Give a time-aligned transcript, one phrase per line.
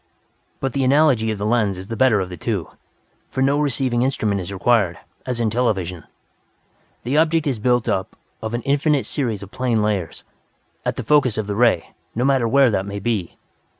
[0.59, 2.71] "But the analogy of the lens is the better of the two.
[3.29, 6.05] For no receiving instrument is required, as in television.
[7.03, 10.23] The object is built up of an infinite series of plane layers,
[10.83, 13.37] at the focus of the ray, no matter where that may be.